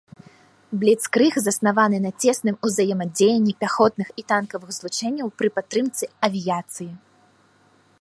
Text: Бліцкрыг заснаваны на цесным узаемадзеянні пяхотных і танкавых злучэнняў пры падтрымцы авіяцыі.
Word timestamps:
Бліцкрыг 0.83 1.33
заснаваны 1.43 1.99
на 2.05 2.11
цесным 2.23 2.55
узаемадзеянні 2.69 3.53
пяхотных 3.61 4.07
і 4.23 4.27
танкавых 4.35 4.69
злучэнняў 4.81 5.27
пры 5.43 5.49
падтрымцы 5.59 6.03
авіяцыі. 6.31 6.91